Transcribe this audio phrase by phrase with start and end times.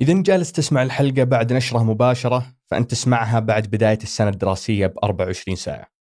[0.00, 5.56] إذا جالس تسمع الحلقة بعد نشرها مباشرة فأنت تسمعها بعد بداية السنة الدراسية ب 24
[5.56, 5.92] ساعة.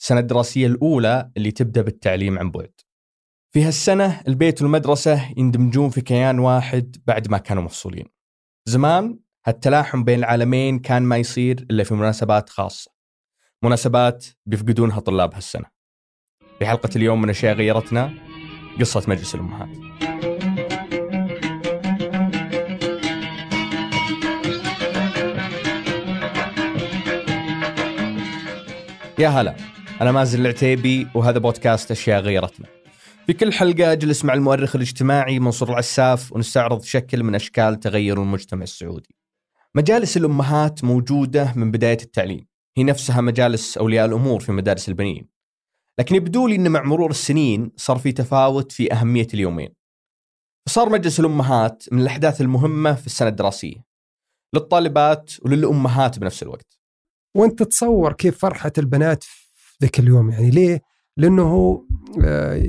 [0.00, 2.72] السنة الدراسية الأولى اللي تبدأ بالتعليم عن بعد.
[3.54, 8.06] في هالسنة البيت والمدرسة يندمجون في كيان واحد بعد ما كانوا مفصولين.
[8.68, 12.90] زمان هالتلاحم بين العالمين كان ما يصير إلا في مناسبات خاصة.
[13.62, 15.66] مناسبات بيفقدونها طلاب هالسنة.
[16.58, 18.14] في حلقة اليوم من أشياء غيرتنا
[18.80, 19.68] قصة مجلس الأمهات.
[29.18, 29.56] يا هلا
[30.00, 32.66] أنا مازن العتيبي وهذا بودكاست أشياء غيرتنا.
[33.26, 38.62] في كل حلقة أجلس مع المؤرخ الاجتماعي منصور العساف ونستعرض شكل من أشكال تغير المجتمع
[38.62, 39.14] السعودي.
[39.74, 42.46] مجالس الأمهات موجودة من بداية التعليم.
[42.76, 45.28] هي نفسها مجالس أولياء الأمور في مدارس البنين.
[45.98, 49.74] لكن يبدو لي أن مع مرور السنين صار في تفاوت في أهمية اليومين.
[50.66, 53.84] فصار مجلس الأمهات من الأحداث المهمة في السنة الدراسية.
[54.54, 56.81] للطالبات وللأمهات بنفس الوقت.
[57.34, 60.82] وانت تتصور كيف فرحة البنات في ذاك اليوم يعني ليه؟
[61.16, 61.84] لأنه هو
[62.24, 62.62] آه،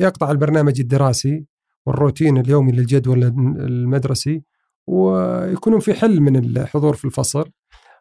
[0.00, 1.46] يقطع البرنامج الدراسي
[1.86, 3.24] والروتين اليومي للجدول
[3.58, 4.42] المدرسي
[4.86, 7.44] ويكونون في حل من الحضور في الفصل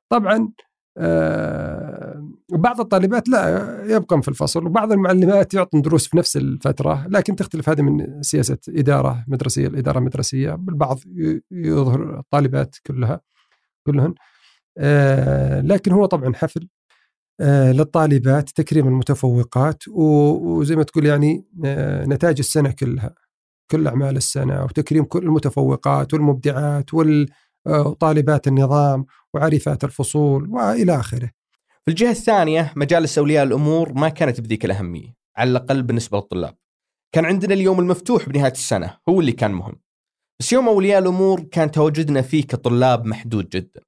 [0.09, 0.49] طبعا
[0.97, 7.35] آه، بعض الطالبات لا يبقى في الفصل وبعض المعلمات يعطون دروس في نفس الفترة لكن
[7.35, 10.99] تختلف هذه من سياسة إدارة مدرسية لإدارة مدرسية البعض
[11.51, 13.21] يظهر الطالبات كلها
[13.87, 14.13] كلهن
[15.61, 16.67] لكن هو طبعا حفل
[17.41, 23.15] آه، للطالبات تكريم المتفوقات وزي ما تقول يعني آه، نتاج السنة كلها
[23.71, 31.29] كل أعمال السنة وتكريم كل المتفوقات والمبدعات وطالبات النظام وعارفات الفصول وإلى آخره.
[31.85, 36.55] في الجهة الثانية مجالس أولياء الأمور ما كانت بذيك الأهمية على الأقل بالنسبة للطلاب.
[37.15, 39.81] كان عندنا اليوم المفتوح بنهاية السنة هو اللي كان مهم.
[40.39, 43.81] بس يوم أولياء الأمور كان تواجدنا فيه كطلاب محدود جدا.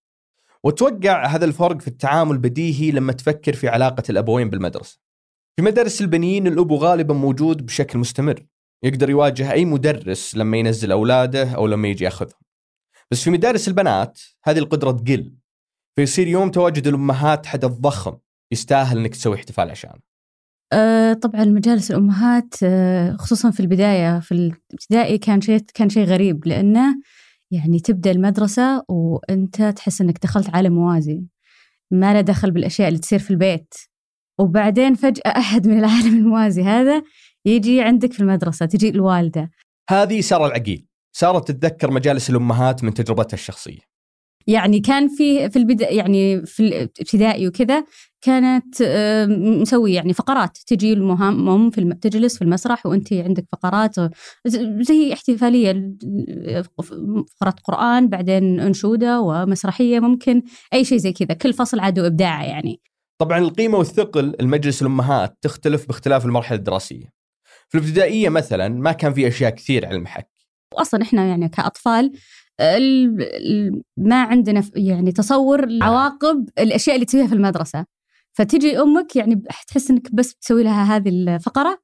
[0.65, 4.99] وتوقع هذا الفرق في التعامل بديهي لما تفكر في علاقة الأبوين بالمدرسة.
[5.55, 8.45] في مدارس البنين الأب غالبا موجود بشكل مستمر.
[8.83, 12.41] يقدر يواجه أي مدرس لما ينزل أولاده أو لما يجي ياخذهم.
[13.11, 15.35] بس في مدارس البنات هذه القدرة تقل.
[15.95, 18.17] فيصير يوم تواجد الأمهات حدث ضخم
[18.51, 19.99] يستاهل أنك تسوي احتفال عشانه
[20.73, 26.47] أه طبعا مجالس الأمهات أه خصوصا في البداية في الابتدائي كان شيء كان شيء غريب
[26.47, 26.95] لأنه
[27.51, 31.21] يعني تبدأ المدرسة وأنت تحس إنك دخلت عالم موازي.
[31.91, 33.73] ما له دخل بالأشياء اللي تصير في البيت.
[34.39, 37.03] وبعدين فجأة أحد من العالم الموازي هذا
[37.45, 39.51] يجي عندك في المدرسة تجي الوالدة.
[39.89, 40.87] هذه سارة العقيل.
[41.15, 43.79] صارت تتذكر مجالس الأمهات من تجربتها الشخصية.
[44.47, 47.83] يعني كان في في البداية يعني في الابتدائي وكذا
[48.21, 48.83] كانت
[49.61, 50.57] مسوي يعني فقرات.
[50.67, 51.93] تجي المهم في الم...
[51.93, 53.95] تجلس في المسرح وأنت عندك فقرات
[54.81, 55.95] زي احتفالية
[57.37, 60.41] فقرات قرآن بعدين أنشودة ومسرحية ممكن
[60.73, 61.33] أي شيء زي كذا.
[61.33, 62.81] كل فصل عاد إبداع يعني.
[63.21, 67.05] طبعا القيمة والثقل المجلس الامهات تختلف باختلاف المرحلة الدراسية.
[67.69, 70.31] في الابتدائية مثلا ما كان في أشياء كثير على المحك.
[70.77, 72.11] واصلا إحنا يعني كأطفال
[73.97, 77.85] ما عندنا يعني تصور عواقب الأشياء اللي تسويها في المدرسة.
[78.33, 81.81] فتجي أمك يعني تحس إنك بس بتسوي لها هذه الفقرة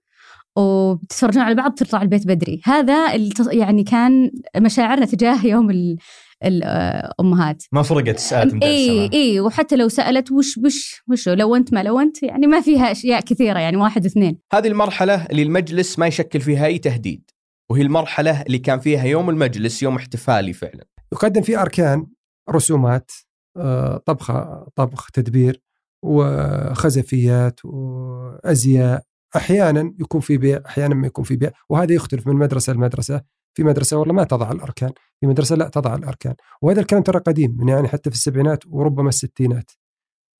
[0.58, 2.62] وبتتفرجون على بعض تطلع البيت بدري.
[2.64, 3.16] هذا
[3.52, 5.98] يعني كان مشاعرنا تجاه يوم
[6.46, 7.64] الأمهات.
[7.72, 12.00] ما فرقت سالت إي إي وحتى لو سألت وش وش وش لو أنت ما لو
[12.00, 16.42] أنت يعني ما فيها أشياء كثيرة يعني واحد اثنين هذه المرحلة اللي المجلس ما يشكل
[16.42, 17.32] فيها أي تهديد
[17.72, 20.86] وهي المرحلة اللي كان فيها يوم المجلس يوم احتفالي فعلا.
[21.14, 22.06] يقدم فيه أركان
[22.50, 23.12] رسومات
[23.58, 25.62] آه، طبخة طبخ تدبير
[26.04, 29.04] وخزفيات وأزياء.
[29.36, 31.52] أحيانا يكون في بيع أحيانا ما يكون في بيع.
[31.70, 33.22] وهذا يختلف من مدرسة لمدرسة.
[33.54, 34.92] في مدرسة والله ما تضع الأركان.
[35.20, 36.36] في مدرسة لا تضع الأركان.
[36.62, 39.72] وهذا الكلام ترى قديم يعني حتى في السبعينات وربما الستينات.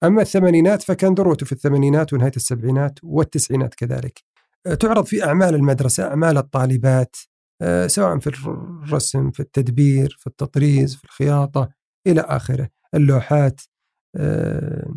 [0.04, 4.24] أما الثمانينات فكان ذروته في الثمانينات ونهاية السبعينات والتسعينات كذلك.
[4.80, 7.16] تعرض في أعمال المدرسة أعمال الطالبات
[7.62, 11.70] آه، سواء في الرسم في التدبير في التطريز في الخياطة
[12.08, 12.70] إلى آخره.
[12.94, 13.62] اللوحات
[14.16, 14.94] آه،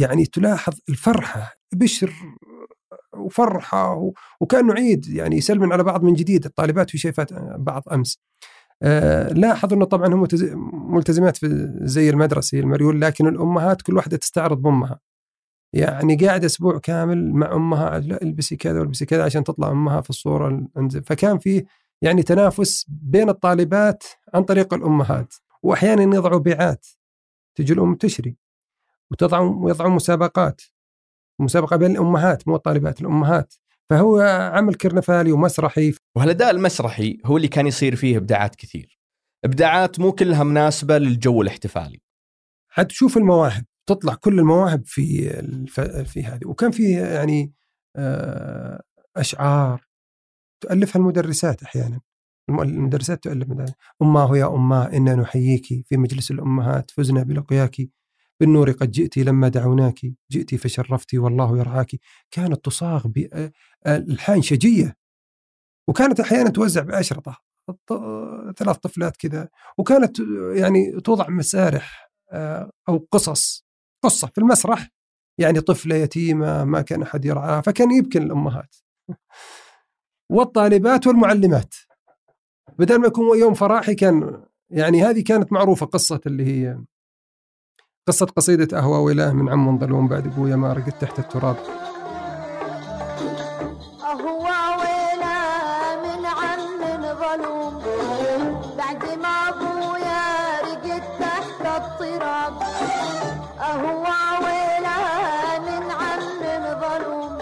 [0.00, 2.12] يعني تلاحظ الفرحة بشر
[3.16, 8.18] وفرحة وكأنه عيد يعني يسلمن على بعض من جديد الطالبات في شايفات بعض أمس.
[8.82, 10.26] آه، لاحظ إنه طبعا هم
[10.94, 15.00] ملتزمات في زي المدرسي المريول لكن الأمهات كل واحدة تستعرض بأمها.
[15.74, 20.10] يعني قاعد أسبوع كامل مع أمها لا البسي كذا والبسي كذا عشان تطلع أمها في
[20.10, 20.66] الصورة
[21.06, 21.64] فكان في
[22.02, 24.04] يعني تنافس بين الطالبات
[24.34, 26.86] عن طريق الأمهات واحيانا يضعوا بيعات
[27.58, 28.36] تجي الأم تشري.
[29.10, 30.60] وتضع ويضعون مسابقات.
[31.40, 33.54] مسابقة بين الأمهات مو الطالبات الأمهات.
[33.90, 34.20] فهو
[34.54, 35.94] عمل كرنفالي ومسرحي.
[36.16, 38.98] وهالأداء المسرحي هو اللي كان يصير فيه إبداعات كثير.
[39.44, 42.00] إبداعات مو كلها مناسبة للجو الاحتفالي.
[42.68, 45.80] حتشوف المواهب تطلع كل المواهب في الف...
[45.80, 46.46] في هذه.
[46.46, 47.52] وكان في يعني
[47.96, 48.82] آه،
[49.16, 49.86] أشعار
[50.60, 52.00] تؤلفها المدرسات أحيانا.
[52.50, 53.76] المدرسات تؤلف مدرسات.
[54.02, 57.76] أماه يا أماه إنا نحييك في مجلس الأمهات فزنا بلقياك.
[58.40, 60.00] بالنور قد جئت لما دعوناك
[60.30, 61.90] جئت فشرفتي والله يرعاك.
[62.30, 64.96] كانت تصاغ بألحان شجية.
[65.88, 67.38] وكانت أحيانا توزع بأشرطة
[68.56, 69.48] ثلاث طفلات كذا.
[69.78, 70.16] وكانت
[70.54, 72.10] يعني توضع مسارح
[72.88, 73.66] أو قصص
[74.04, 74.88] قصة في المسرح.
[75.38, 78.76] يعني طفلة يتيمة ما كان أحد يرعاها فكان يبكي الأمهات.
[80.32, 81.74] والطالبات والمعلمات.
[82.78, 86.78] بدل ما يكون يوم فرحي كان يعني هذه كانت معروفة قصة اللي هي
[88.08, 91.56] قصة قصيدة أهوى وإله من عم ظلوم بعد أبويا ما رقد تحت التراب.
[94.02, 95.36] أهوى ويله
[96.04, 96.82] من عم
[97.20, 97.74] ظلوم.
[98.78, 100.22] بعد ما أبويا
[100.60, 102.62] رقد تحت التراب.
[103.60, 105.04] أهوى ويله
[105.66, 106.20] من عم
[106.80, 107.38] ظلوم.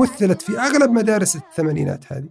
[0.00, 2.28] مثلت في أغلب مدارس الثمانينات هذه.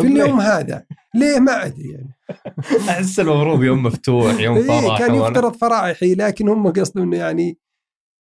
[0.00, 0.84] في اليوم هذا.
[1.14, 2.16] ليه؟ ما أدري يعني.
[2.90, 7.58] أحس المفروض يوم مفتوح يوم فرح إيه كان يفترض فرايحي لكن هم قصدوا إنه يعني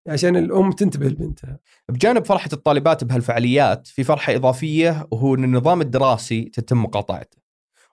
[0.07, 1.59] عشان الأم تنتبه لبنتها.
[1.89, 7.37] بجانب فرحة الطالبات بهالفعاليات في فرحة إضافية وهو إن النظام الدراسي تتم مقاطعته.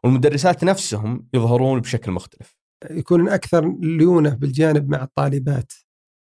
[0.04, 2.56] والمدرسات نفسهم يظهرون بشكل مختلف.
[2.90, 5.72] يكون أكثر ليونة بالجانب مع الطالبات.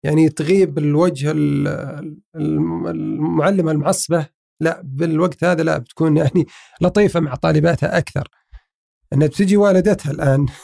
[0.04, 1.32] يعني تغيب الوجه
[2.36, 4.26] المعلمة المعصبة
[4.60, 6.46] لا بالوقت هذا لا بتكون يعني
[6.82, 8.28] لطيفة مع طالباتها أكثر.
[9.12, 10.46] إنها بتجي والدتها الآن.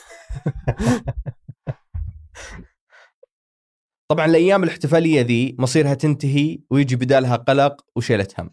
[4.11, 8.51] طبعا الأيام الاحتفالية ذي مصيرها تنتهي ويجي بدالها قلق وشيلة هم.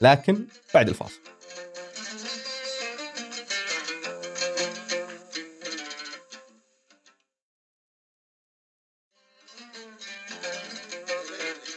[0.00, 1.20] لكن بعد الفاصل.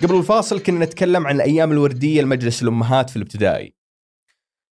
[0.06, 3.76] قبل الفاصل كنا نتكلم عن الأيام الوردية لمجلس الأمهات في الابتدائي.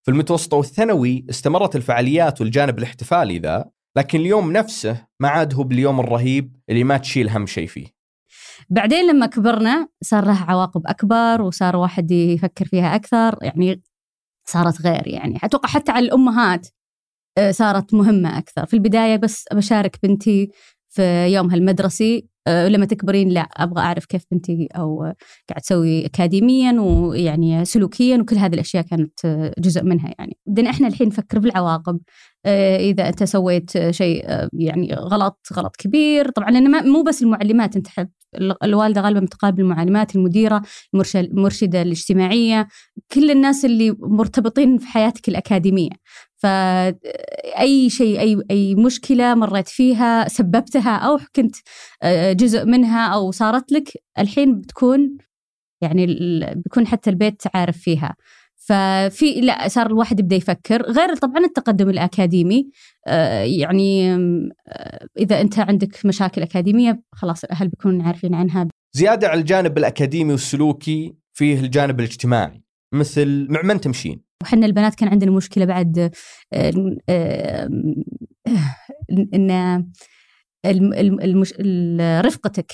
[0.04, 3.66] في المتوسط والثانوي استمرت الفعاليات والجانب الاحتفالي ذا،
[3.96, 7.88] لكن اليوم نفسه ما عاد هو باليوم الرهيب اللي ما تشيل هم شيء فيه.
[8.70, 13.82] بعدين لما كبرنا صار لها عواقب أكبر وصار واحد يفكر فيها أكثر يعني
[14.46, 16.68] صارت غير يعني أتوقع حتى على الأمهات
[17.38, 20.52] آه، صارت مهمة أكثر في البداية بس بشارك بنتي
[20.94, 25.02] في يومها المدرسي أه لما تكبرين لا أبغى أعرف كيف بنتي أو
[25.50, 30.38] قاعد تسوي اكاديميا ويعني سلوكيا وكل هذه الأشياء كانت جزء منها يعني.
[30.46, 32.00] بدنا إحنا الحين نفكر بالعواقب
[32.80, 36.30] إذا أنت سويت شيء يعني غلط غلط كبير.
[36.30, 37.88] طبعا لأن مو بس المعلمات أنت
[38.64, 40.62] الوالدة غالبا متقابل المعلمات المديرة
[41.16, 42.68] المرشدة الاجتماعية
[43.12, 45.90] كل الناس اللي مرتبطين في حياتك الأكاديمية.
[46.44, 51.56] فأي شيء أي أي مشكلة مريت فيها سببتها أو كنت
[52.04, 55.18] آه، جزء منها أو صارت لك الحين بتكون
[55.82, 56.06] يعني
[56.56, 58.16] بيكون حتى البيت عارف فيها.
[58.56, 60.82] ففي لا صار الواحد يبدا يفكر.
[60.82, 62.70] غير طبعا التقدم الأكاديمي
[63.08, 64.14] آه، يعني
[64.68, 68.68] آه، إذا أنت عندك مشاكل أكاديمية خلاص الأهل بيكونوا عارفين عنها.
[68.94, 72.64] زيادة على الجانب الأكاديمي والسلوكي فيه الجانب الاجتماعي
[72.94, 74.33] مثل مع من تمشين.
[74.44, 76.12] وحنا البنات كان عندنا مشكلة بعد
[79.34, 79.86] إن
[81.24, 81.54] المش...
[82.26, 82.72] رفقتك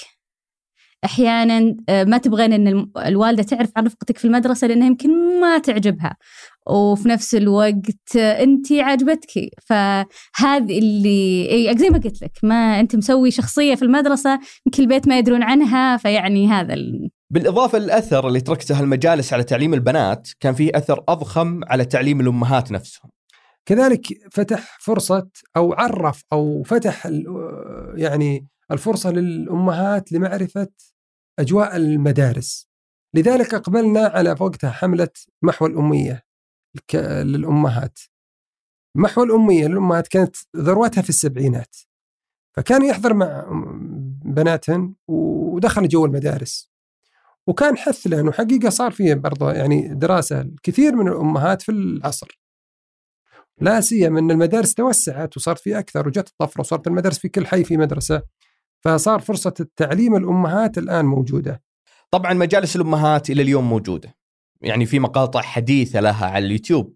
[1.05, 6.17] أحيانا آه، ما تبغين إن الوالدة تعرف عن رفقتك في المدرسة لأنها يمكن ما تعجبها
[6.67, 13.31] وفي نفس الوقت انت عاجبتك فهذه اللي إي زي ما قلت لك ما أنت مسوي
[13.31, 16.75] شخصية في المدرسة يمكن البيت ما يدرون عنها فيعني هذا.
[17.31, 22.71] بالإضافة للأثر اللي تركته المجالس على تعليم البنات كان فيه أثر أضخم على تعليم الأمهات
[22.71, 23.11] نفسهم.
[23.65, 27.07] كذلك فتح فرصة أو عرف أو فتح
[27.95, 30.67] يعني الفرصة للأمهات لمعرفة
[31.39, 32.69] أجواء المدارس.
[33.15, 35.09] لذلك أقبلنا على وقتها حملة
[35.41, 36.23] محو الاميه
[36.93, 37.99] للأمهات.
[38.97, 41.75] محو الاميه للأمهات كانت ذروتها في السبعينات.
[42.57, 43.45] فكان يحضر مع
[44.25, 46.68] بناتهن ودخل جو المدارس.
[47.47, 52.39] وكان حث لأنه حقيقة صار فيه برضه يعني دراسة كثير من الأمهات في العصر
[53.61, 57.63] لا سيما أن المدارس توسعت وصار في أكثر وجت الطفرة وصارت المدارس في كل حي
[57.63, 58.21] في مدرسة
[58.81, 61.63] فصار فرصة التعليم الأمهات الآن موجودة.
[62.11, 64.15] طبعا مجالس الأمهات إلى اليوم موجودة.
[64.61, 66.95] يعني في مقاطع حديثة لها على اليوتيوب.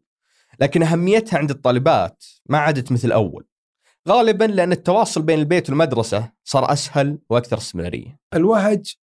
[0.59, 3.47] لكن أهميتها عند الطالبات ما عادت مثل أول.
[4.09, 8.19] غالبا لأن التواصل بين البيت والمدرسة صار أسهل وأكثر استمرارية.
[8.33, 8.95] الوهج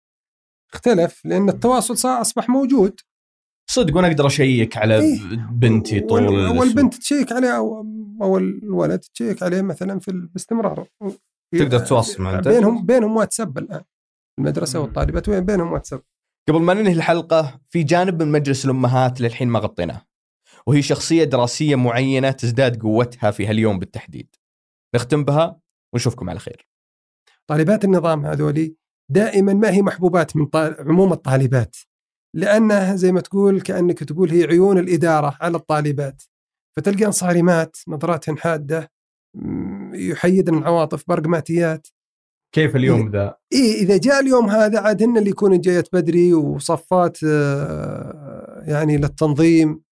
[0.75, 3.01] اختلف لأن التواصل صار أصبح موجود.
[3.71, 5.21] صدق وأنا أقدر أشيك على إيه.
[5.53, 6.29] بنتي طول.
[6.29, 7.87] والبنت تشيك عليه أو
[8.23, 10.89] أو الولد تشيك عليه مثلا في باستمرار
[11.55, 12.49] تقدر تتواصل مع أنت.
[12.49, 13.83] بينهم بينهم واتساب الآن
[14.39, 14.81] المدرسة.
[14.81, 16.03] والطالبات وين بينهم واتساب
[16.49, 20.03] قبل ما ننهي الحلقة في جانب من مجلس الأمهات للحين ما غطيناه
[20.67, 24.37] وهي شخصية دراسية معينة تزداد قوتها في هاليوم بالتحديد
[24.95, 25.61] نختم بها
[25.95, 26.69] ونشوفكم على خير
[27.47, 28.77] طالبات النظام هذولي
[29.11, 30.47] دائما ما هي محبوبات من.
[30.79, 31.77] عموم الطالبات
[32.35, 36.23] لأنها زي ما تقول كأنك تقول هي عيون الإدارة على الطالبات
[36.77, 38.91] فتلقى صارمات نظراتهن حادة
[39.93, 41.89] يحيدن العواطف برقماتيات
[42.55, 47.19] كيف اليوم ذا؟ إيه إذا جاء اليوم هذا عاد هن اللي يكونوا جايت بدري وصفات
[47.25, 49.83] آه، يعني للتنظيم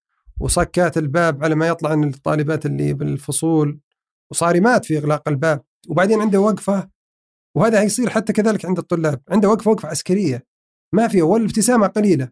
[0.41, 3.79] وصكات الباب على ما يطلع عن الطالبات اللي بالفصول
[4.31, 6.89] وصارمات في إغلاق الباب وبعدين عنده وقفة
[7.57, 10.45] وهذا هيصير حتى كذلك عند الطلاب عنده وقفة وقفة عسكرية
[10.93, 12.29] ما في والابتسامة قليلة.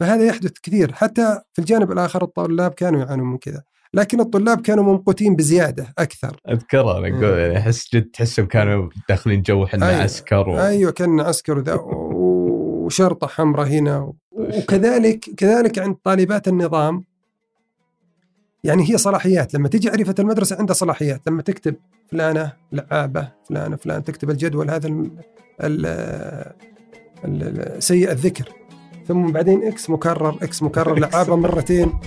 [0.00, 3.62] فهذا يحدث كثير حتى في الجانب الآخر الطلاب كانوا يعانون من كذا.
[3.94, 6.36] لكن الطلاب كانوا ممقوتين بزيادة أكثر.
[6.48, 10.02] أذكرها أنا أقول يعني أحس جد تحسهم كانوا داخلين جو إحنا أيوة.
[10.02, 10.58] عسكر و...
[10.58, 17.04] أيوه كان عسكر وذا وشرطة حمراء هنا وكذلك كذلك عند طالبات النظام
[18.64, 19.54] يعني هي صلاحيات.
[19.54, 21.20] لما تجي عرفة المدرسة عندها صلاحيات.
[21.26, 21.74] لما تكتب
[22.10, 24.88] فلانة لعابة فلانة فلان تكتب الجدول هذا
[27.78, 28.52] سيء الذكر.
[29.08, 32.00] ثم بعدين X مكرر X مكرر لعابة مرتين.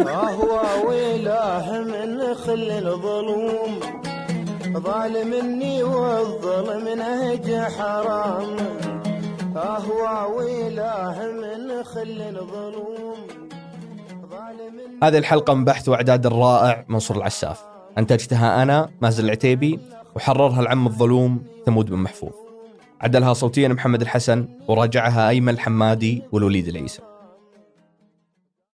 [0.00, 3.80] أهوى ويلاه من خل الظلوم؟
[4.72, 8.56] ظالمني والظلم نهج حرام.
[9.56, 13.21] أهوى ويلاه من خل الظلوم؟
[15.02, 17.60] هذه الحلقة من بحث وإعداد الرائع منصور العساف.
[17.98, 19.78] أنتجتها أنا مازن العتيبي
[20.16, 22.32] وحررها العم الظلوم ثمود بن محفوظ.
[23.00, 27.02] عدلها صوتيا محمد الحسن وراجعها أيمن الحمادي والوليد العيسى.